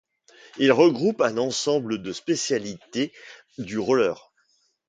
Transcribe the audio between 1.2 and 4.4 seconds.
un ensemble de spécialités du roller.